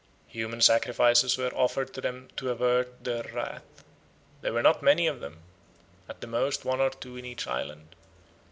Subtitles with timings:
[0.29, 3.83] Human sacrifices were offered to them to avert their wrath.
[4.41, 5.43] There were not many of them,
[6.09, 7.95] at the most one or two in each island.